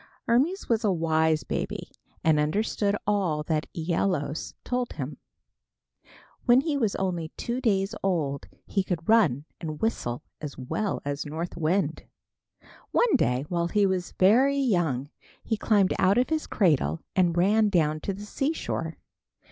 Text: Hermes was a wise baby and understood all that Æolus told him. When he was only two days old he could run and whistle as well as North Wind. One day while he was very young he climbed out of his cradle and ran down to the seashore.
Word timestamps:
Hermes 0.27 0.67
was 0.67 0.83
a 0.83 0.91
wise 0.91 1.43
baby 1.43 1.91
and 2.23 2.39
understood 2.39 2.95
all 3.05 3.43
that 3.43 3.71
Æolus 3.77 4.55
told 4.63 4.93
him. 4.93 5.19
When 6.45 6.61
he 6.61 6.75
was 6.75 6.95
only 6.95 7.29
two 7.37 7.61
days 7.61 7.93
old 8.01 8.47
he 8.65 8.83
could 8.83 9.07
run 9.07 9.45
and 9.59 9.79
whistle 9.79 10.23
as 10.41 10.57
well 10.57 11.03
as 11.05 11.23
North 11.27 11.55
Wind. 11.55 12.05
One 12.89 13.15
day 13.15 13.45
while 13.47 13.67
he 13.67 13.85
was 13.85 14.13
very 14.13 14.57
young 14.57 15.11
he 15.43 15.55
climbed 15.55 15.93
out 15.99 16.17
of 16.17 16.29
his 16.31 16.47
cradle 16.47 17.03
and 17.15 17.37
ran 17.37 17.69
down 17.69 17.99
to 17.99 18.11
the 18.15 18.25
seashore. 18.25 18.97